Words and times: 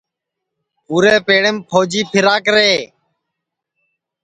پُورے 0.85 1.15
پیڑیم 1.27 1.57
پھوجی 1.69 2.01
پھیرا 2.11 2.35
کرے 2.45 2.71